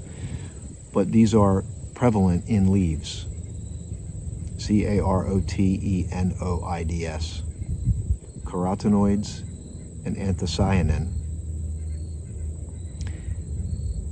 [0.94, 1.64] but these are
[1.96, 3.26] prevalent in leaves.
[4.60, 7.42] C A R O T E N O I D S.
[8.56, 9.42] Carotenoids
[10.06, 11.12] and anthocyanin.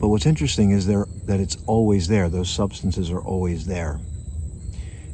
[0.02, 2.28] But what's interesting is there that it's always there.
[2.28, 4.02] Those substances are always there.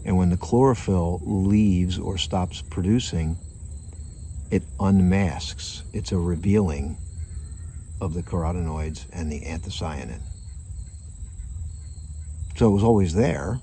[0.04, 3.38] And when the chlorophyll leaves or stops producing,
[4.50, 5.84] it unmasks.
[5.94, 6.98] It's a revealing
[8.02, 10.22] of the carotenoids and the anthocyanin.
[12.56, 13.60] So it was always there,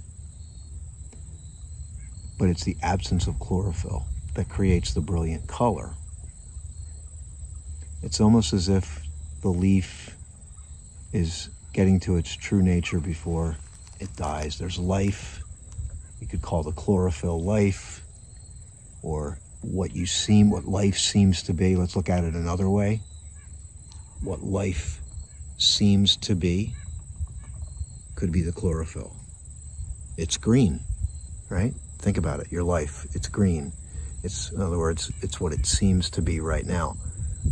[2.38, 4.06] but it's the absence of chlorophyll
[4.36, 5.90] that creates the brilliant color.
[8.02, 9.02] It's almost as if
[9.42, 10.14] the leaf
[11.12, 13.56] is getting to its true nature before
[14.00, 14.58] it dies.
[14.58, 15.42] There's life.
[16.20, 18.02] You could call the chlorophyll life
[19.02, 21.76] or what you seem, what life seems to be.
[21.76, 23.00] Let's look at it another way
[24.22, 25.00] what life
[25.58, 26.74] seems to be
[28.14, 29.14] could be the chlorophyll.
[30.16, 30.80] It's green,
[31.50, 31.74] right?
[31.98, 32.50] Think about it.
[32.50, 33.72] Your life, it's green.
[34.26, 36.96] It's, in other words, it's what it seems to be right now.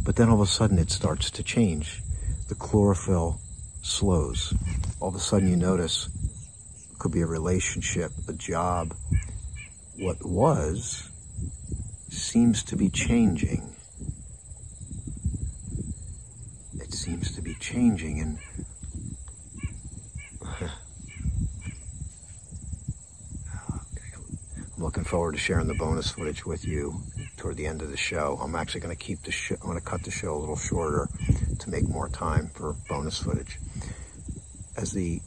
[0.03, 2.03] But then all of a sudden it starts to change.
[2.49, 3.39] The chlorophyll
[3.83, 4.53] slows.
[4.99, 6.09] All of a sudden you notice
[6.91, 8.93] it could be a relationship, a job.
[10.01, 11.09] What was
[12.11, 13.73] seems to be changing.
[16.81, 18.39] It seems to be changing and
[24.85, 27.01] looking forward to sharing the bonus footage with you
[27.39, 28.39] toward the end of the show.
[28.43, 30.59] I'm actually going to keep the show, I'm going to cut the show a little
[30.59, 31.09] shorter
[31.61, 33.59] to make more time for bonus footage.
[34.77, 35.23] As the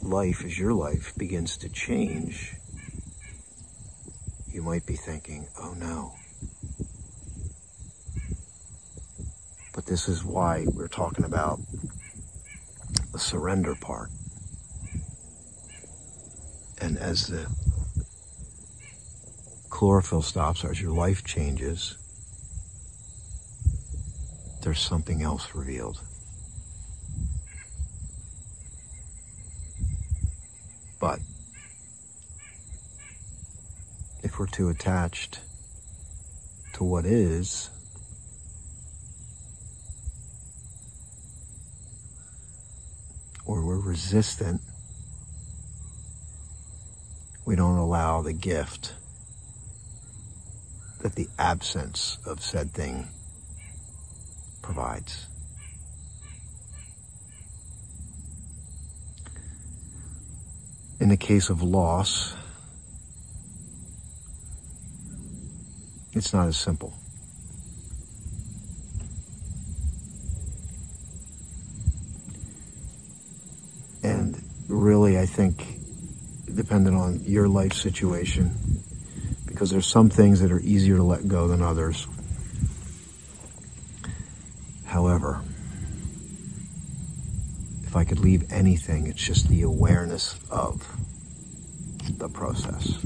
[0.00, 2.54] life, as your life begins to change,
[4.48, 6.14] you might be thinking, oh no.
[9.74, 11.60] But this is why we're talking about
[13.12, 14.08] the surrender part.
[16.80, 17.46] And as the
[19.74, 21.96] chlorophyll stops, as your life changes,
[24.62, 26.00] there's something else revealed.
[31.00, 31.18] But
[34.22, 35.40] if we're too attached
[36.74, 37.68] to what is,
[43.44, 44.60] or we're resistant,
[47.44, 48.92] we don't allow the gift
[51.04, 53.06] that the absence of said thing
[54.62, 55.26] provides.
[60.98, 62.34] In the case of loss,
[66.14, 66.94] it's not as simple.
[74.02, 75.80] And really, I think,
[76.54, 78.82] depending on your life situation,
[79.54, 82.08] because there's some things that are easier to let go than others.
[84.84, 85.40] However,
[87.84, 90.84] if I could leave anything, it's just the awareness of
[92.18, 92.98] the process.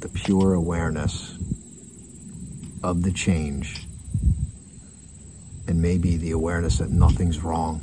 [0.00, 1.36] The pure awareness
[2.82, 3.86] of the change,
[5.68, 7.82] and maybe the awareness that nothing's wrong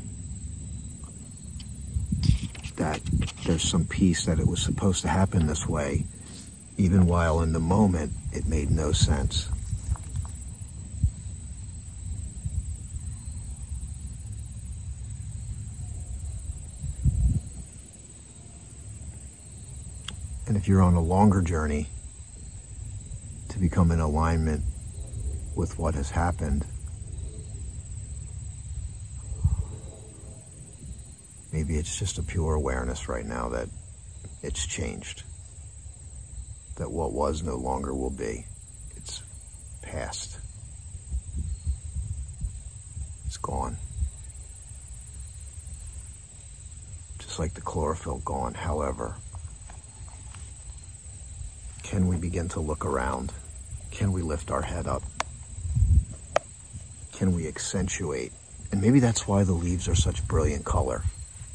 [2.78, 3.00] that
[3.44, 6.06] there's some peace that it was supposed to happen this way,
[6.78, 9.50] even while in the moment it made no sense.
[20.48, 21.88] And if you're on a longer journey
[23.50, 24.64] to become in alignment
[25.56, 26.66] with what has happened,
[31.54, 33.70] Maybe it's just a pure awareness right now that
[34.42, 35.22] it's changed.
[36.78, 38.48] That what was no longer will be.
[38.98, 39.22] It's
[39.84, 40.40] past.
[43.28, 43.78] It's gone.
[47.20, 48.56] Just like the chlorophyll gone.
[48.56, 49.14] However,
[51.84, 53.32] can we begin to look around?
[53.92, 55.04] Can we lift our head up?
[57.12, 58.32] Can we accentuate?
[58.72, 61.04] And maybe that's why the leaves are such brilliant color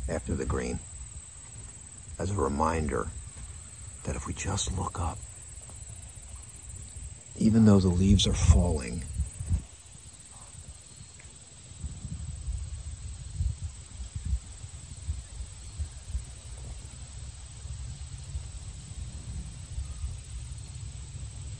[0.09, 0.79] after the green
[2.19, 3.09] as a reminder
[4.05, 5.19] that if we just look up,
[7.37, 9.03] even though the leaves are falling,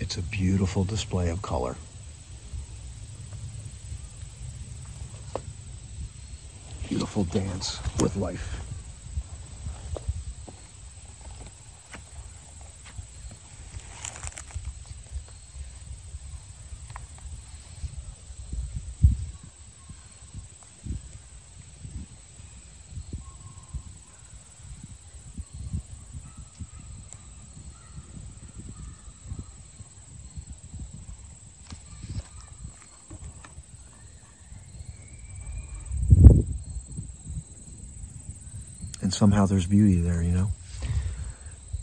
[0.01, 1.77] it's a beautiful display of color.
[6.89, 8.78] beautiful dance with life.
[39.19, 40.49] Somehow there's beauty there, you know?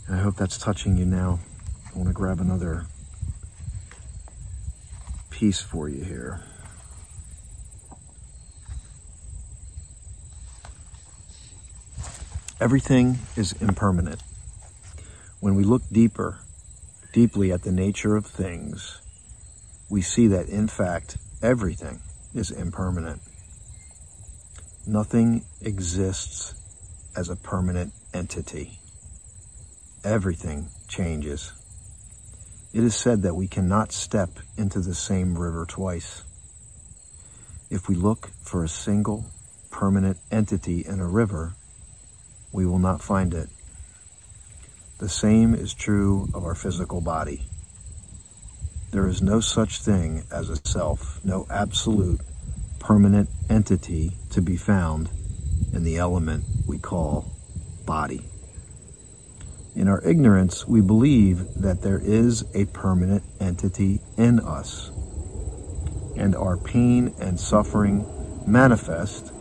[0.08, 1.38] I hope that's touching you now.
[1.94, 2.86] I want to grab another
[5.28, 6.40] piece for you here.
[12.58, 14.22] Everything is impermanent.
[15.40, 16.38] When we look deeper,
[17.12, 19.02] deeply at the nature of things,
[19.90, 22.00] we see that in fact, everything
[22.34, 23.20] is impermanent.
[24.86, 26.54] Nothing exists
[27.16, 28.78] as a permanent entity.
[30.04, 31.52] Everything changes.
[32.72, 36.22] It is said that we cannot step into the same river twice.
[37.70, 39.24] If we look for a single
[39.70, 41.54] permanent entity in a river,
[42.52, 43.48] we will not find it.
[44.98, 47.46] The same is true of our physical body.
[48.92, 52.20] There is no such thing as a self, no absolute
[52.78, 55.08] permanent entity to be found
[55.72, 57.30] in the element we call
[57.84, 58.22] body.
[59.74, 64.90] In In our ignorance, we believe that there is a permanent entity in us,
[66.16, 68.06] and our pain and suffering
[68.46, 69.32] manifest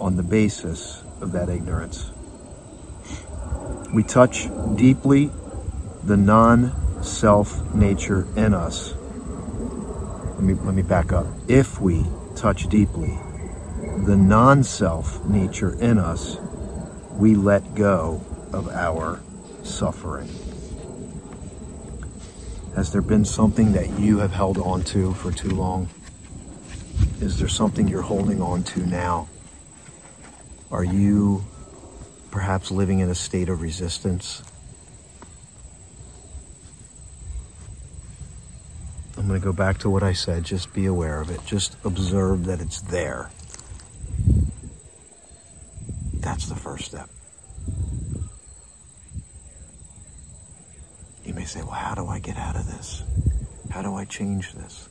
[0.00, 2.10] on the basis of that ignorance.
[3.94, 5.30] We touch deeply
[6.04, 8.94] the non self nature in us.
[10.34, 11.26] Let me, let me back up.
[11.48, 12.04] If we
[12.34, 13.18] touch deeply
[14.04, 16.38] the non self nature in us,
[17.12, 18.22] we let go
[18.52, 19.20] of our
[19.62, 20.28] suffering.
[22.74, 25.88] Has there been something that you have held on to for too long?
[27.20, 29.28] Is there something you're holding on to now?
[30.70, 31.44] Are you
[32.30, 34.42] perhaps living in a state of resistance?
[39.16, 40.44] I'm going to go back to what I said.
[40.44, 41.44] Just be aware of it.
[41.44, 43.30] Just observe that it's there.
[46.20, 47.08] That's the first step.
[51.24, 53.02] You may say, well, how do I get out of this?
[53.70, 54.88] How do I change this?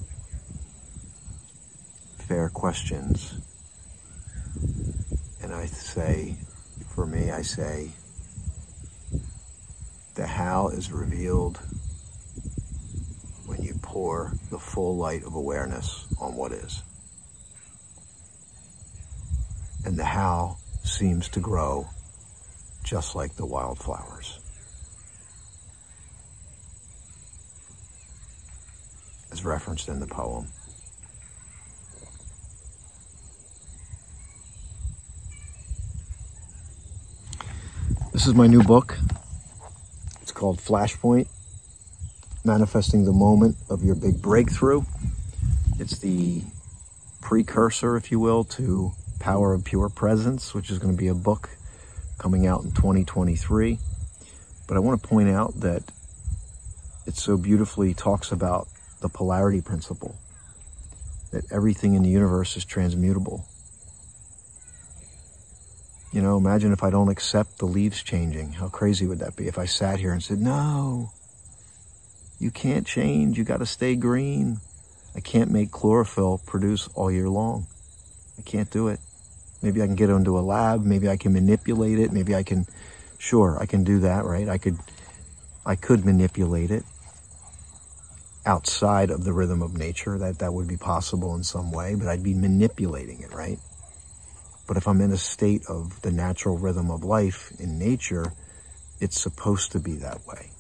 [2.28, 3.40] Fair questions.
[5.42, 6.36] And I say,
[6.94, 7.92] for me, I say,
[10.16, 11.60] the how is revealed
[13.46, 16.84] when you pour the full light of awareness on what is.
[19.86, 20.58] And the how
[20.88, 21.88] seems to grow
[22.84, 24.40] just like the wildflowers.
[29.32, 30.48] As referenced in the poem.
[38.14, 38.98] This is my new book.
[40.22, 41.28] It's called Flashpoint
[42.44, 44.84] Manifesting the Moment of Your Big Breakthrough.
[45.80, 46.42] It's the
[47.22, 51.16] precursor, if you will, to Power of Pure Presence, which is going to be a
[51.16, 51.50] book
[52.18, 53.80] coming out in 2023.
[54.68, 55.84] But I want to point out that
[57.06, 58.68] it so beautifully talks about
[59.02, 60.16] the polarity principle,
[61.32, 63.46] that everything in the universe is transmutable.
[66.12, 68.54] You know, imagine if I don't accept the leaves changing.
[68.54, 71.12] How crazy would that be if I sat here and said, no,
[72.40, 73.38] you can't change.
[73.38, 74.58] You got to stay green.
[75.16, 77.68] I can't make chlorophyll produce all year long.
[78.38, 79.00] I can't do it.
[79.62, 80.84] Maybe I can get into a lab.
[80.84, 82.12] Maybe I can manipulate it.
[82.12, 82.68] Maybe I can,
[83.18, 84.48] sure, I can do that, right?
[84.48, 84.78] I could,
[85.66, 86.84] I could manipulate it
[88.46, 90.18] outside of the rhythm of nature.
[90.18, 93.60] That, that would be possible in some way, but I'd be manipulating it, right?
[94.68, 98.34] But if I'm in a state of the natural rhythm of life in nature,
[99.00, 100.52] it's supposed to be that way.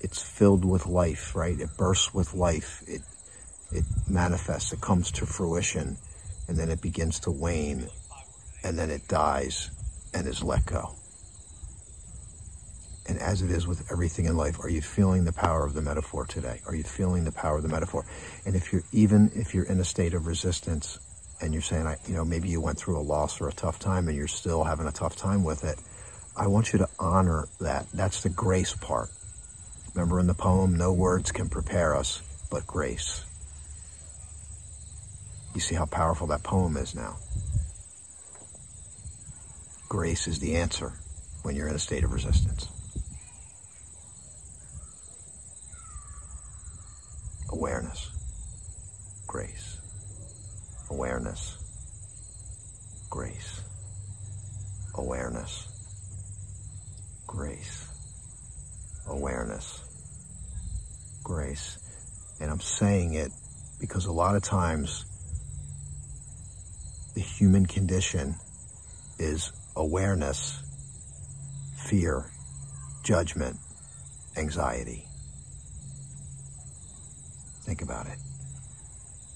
[0.00, 1.58] It's filled with life, right?
[1.58, 2.82] It bursts with life.
[2.86, 3.02] It,
[3.72, 4.72] it manifests.
[4.72, 5.96] It comes to fruition
[6.48, 7.88] and then it begins to wane,
[8.62, 9.70] and then it dies
[10.14, 10.94] and is let go.
[13.08, 15.82] And as it is with everything in life, are you feeling the power of the
[15.82, 16.60] metaphor today?
[16.66, 18.04] Are you feeling the power of the metaphor?
[18.44, 20.98] And if you're even if you're in a state of resistance
[21.40, 23.78] and you're saying, I, you know, maybe you went through a loss or a tough
[23.78, 25.78] time and you're still having a tough time with it,
[26.36, 27.86] I want you to honor that.
[27.92, 29.10] That's the grace part.
[29.94, 33.24] Remember in the poem, no words can prepare us but grace.
[35.56, 37.16] You see how powerful that poem is now.
[39.88, 40.92] Grace is the answer
[41.44, 42.68] when you're in a state of resistance.
[47.48, 48.10] Awareness,
[49.26, 49.78] grace,
[50.90, 51.56] awareness,
[53.08, 53.62] grace,
[54.94, 55.68] awareness,
[57.26, 57.88] grace,
[59.06, 59.80] awareness,
[61.24, 61.78] grace.
[62.42, 63.32] And I'm saying it
[63.80, 65.06] because a lot of times
[67.16, 68.34] the human condition
[69.18, 70.62] is awareness,
[71.74, 72.26] fear,
[73.02, 73.56] judgment,
[74.36, 75.06] anxiety.
[77.62, 78.18] Think about it.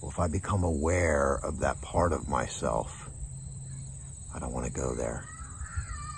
[0.03, 3.09] Well, if I become aware of that part of myself,
[4.35, 5.24] I don't want to go there.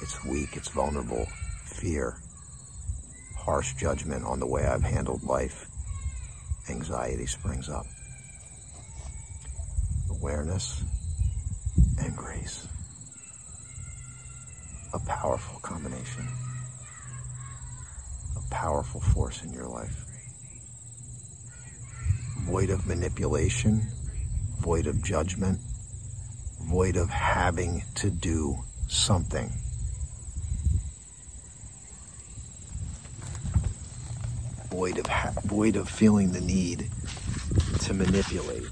[0.02, 1.28] It's weak, it's vulnerable,
[1.64, 2.16] fear,
[3.38, 5.68] harsh judgment on the way I've handled life,
[6.68, 7.86] anxiety springs up.
[10.10, 10.82] Awareness,
[11.98, 12.66] and grace.
[14.94, 16.26] A powerful combination.
[18.36, 20.04] A powerful force in your life.
[22.40, 23.82] Void of manipulation,
[24.58, 25.58] void of judgment,
[26.60, 28.58] void of having to do
[28.88, 29.50] something.
[34.70, 35.06] Void of,
[35.44, 36.90] void of feeling the need
[37.80, 38.64] to manipulate.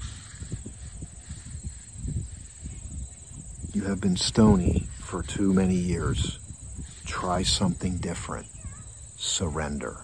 [3.81, 6.37] You have been stony for too many years,
[7.07, 8.45] Try something different.
[9.17, 9.97] Surrender.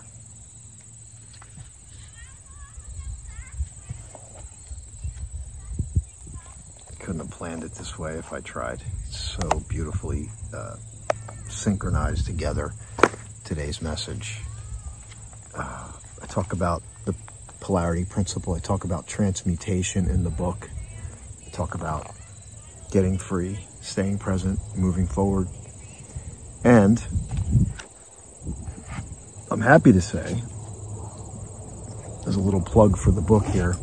[6.97, 8.81] Couldn't have planned it this way if I tried.
[9.05, 10.77] It's so beautifully uh,
[11.47, 12.73] synchronized together
[13.43, 14.41] today's message.
[15.55, 15.91] Uh,
[16.23, 17.13] I talk about the
[17.59, 18.55] polarity principle.
[18.55, 20.67] I talk about transmutation in the book.
[21.45, 22.16] I talk about
[22.91, 25.47] getting free, staying present, moving forward.
[26.63, 27.03] And
[29.51, 30.41] I'm happy to say,
[32.23, 33.75] there's a little plug for the book here.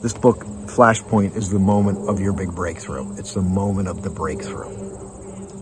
[0.00, 3.16] This book, Flashpoint, is the moment of your big breakthrough.
[3.18, 4.70] It's the moment of the breakthrough.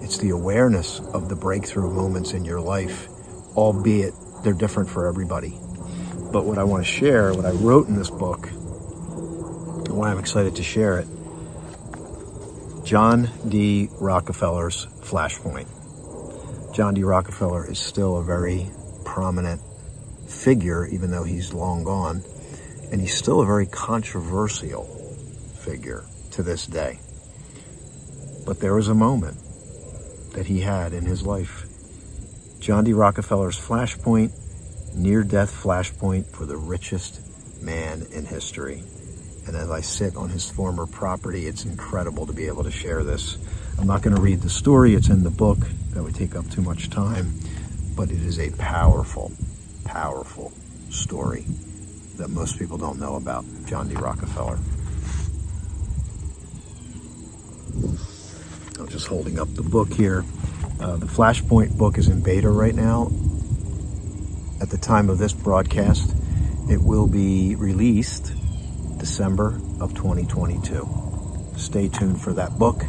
[0.03, 3.09] It's the awareness of the breakthrough moments in your life,
[3.57, 5.59] albeit they're different for everybody.
[6.33, 8.49] But what I want to share, what I wrote in this book,
[9.97, 11.07] why I'm excited to share it,
[12.84, 13.88] John D.
[13.99, 15.66] Rockefeller's Flashpoint.
[16.74, 17.03] John D.
[17.03, 18.70] Rockefeller is still a very
[19.07, 19.62] prominent
[20.28, 22.22] figure, even though he's long gone,
[22.92, 24.84] and he's still a very controversial
[25.64, 27.01] figure to this day.
[28.44, 29.38] But there was a moment
[30.34, 31.64] that he had in his life.
[32.61, 32.92] John D.
[32.92, 34.32] Rockefeller's Flashpoint,
[34.94, 37.22] near death flashpoint for the richest
[37.62, 38.82] man in history.
[39.47, 43.05] And as I sit on his former property, it's incredible to be able to share
[43.05, 43.38] this.
[43.78, 45.59] I'm not going to read the story, it's in the book.
[45.90, 47.32] That would take up too much time.
[47.94, 49.32] But it is a powerful,
[49.84, 50.53] powerful
[50.90, 51.44] story
[52.16, 53.94] that most people don't know about John D.
[53.94, 54.59] Rockefeller.
[58.78, 60.24] I'm just holding up the book here.
[60.80, 63.11] Uh, the Flashpoint book is in beta right now.
[64.61, 66.14] At the time of this broadcast,
[66.68, 68.32] it will be released
[69.07, 71.55] December of 2022.
[71.57, 72.83] Stay tuned for that book.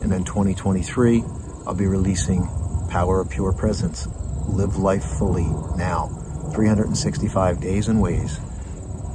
[0.00, 1.22] And then 2023,
[1.66, 2.48] I'll be releasing
[2.88, 4.08] Power of Pure Presence.
[4.48, 5.44] Live life fully
[5.76, 6.06] now.
[6.54, 8.40] 365 days and ways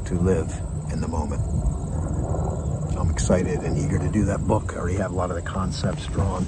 [0.06, 0.54] to live
[0.92, 1.42] in the moment.
[3.00, 4.74] I'm excited and eager to do that book.
[4.76, 6.46] I already have a lot of the concepts drawn.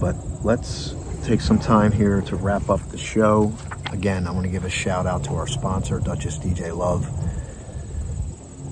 [0.00, 3.52] But let's take some time here to wrap up the show.
[3.92, 7.06] Again, I want to give a shout out to our sponsor, Duchess DJ Love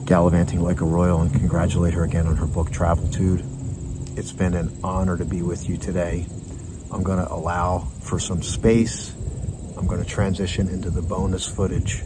[0.07, 4.19] gallivanting like a royal and congratulate her again on her book Traveltude.
[4.19, 6.27] It's been an honor to be with you today.
[6.93, 9.15] I'm going to allow for some space.
[9.77, 12.03] I'm going to transition into the bonus footage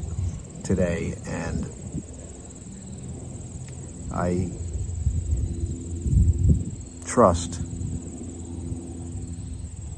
[0.63, 1.67] today and
[4.13, 4.53] I
[7.05, 7.61] trust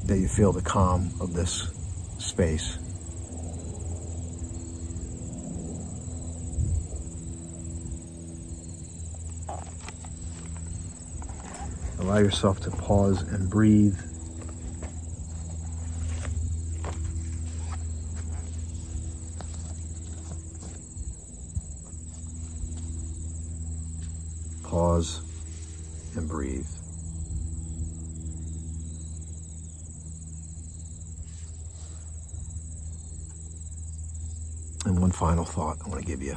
[0.07, 1.69] that you feel the calm of this
[2.17, 2.77] space.
[12.01, 13.95] Allow yourself to pause and breathe.
[24.63, 25.21] Pause
[26.17, 26.65] and breathe.
[34.85, 36.35] And one final thought I want to give you.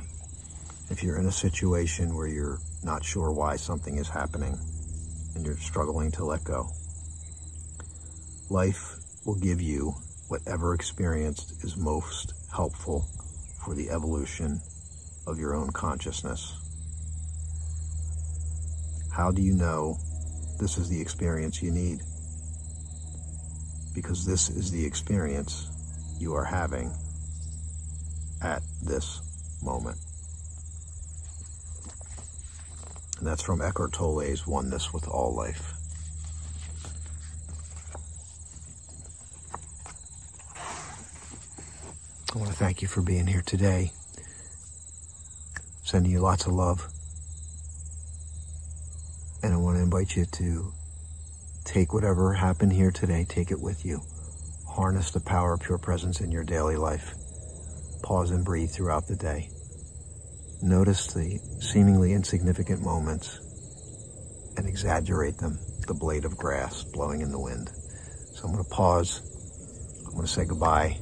[0.91, 4.59] If you're in a situation where you're not sure why something is happening,
[5.35, 6.69] and you're struggling to let go.
[8.51, 9.95] Life will give you
[10.29, 13.07] whatever experience is most helpful
[13.65, 14.61] for the evolution
[15.27, 16.61] of your own consciousness.
[19.13, 19.97] How do you know
[20.59, 22.01] this is the experience you need?
[23.95, 25.69] Because this is the experience
[26.19, 26.93] you are having
[28.43, 29.21] at this
[29.63, 30.04] moment.
[33.25, 35.73] And that's from Eckhart Tolle's Oneness with All Life.
[42.35, 43.93] I want to thank you for being here today.
[45.85, 46.87] Sending you lots of love.
[49.43, 50.75] And I want to invite you to
[51.65, 54.03] take whatever happened here today, take it with you.
[54.69, 57.15] Harness the power of pure presence in your daily life.
[58.03, 59.49] Pause and breathe throughout the day.
[60.65, 63.39] Notice the seemingly insignificant moments
[64.57, 67.69] and exaggerate them, the blade of grass blowing in the wind.
[68.33, 69.21] So I'm going to pause.
[70.07, 70.97] I'm going to say goodbye.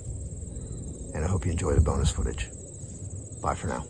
[1.15, 2.49] And I hope you enjoy the bonus footage.
[3.41, 3.85] Bye for now.